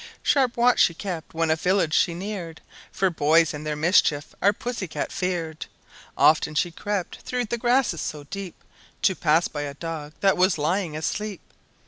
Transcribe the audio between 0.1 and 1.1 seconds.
Sharp watch she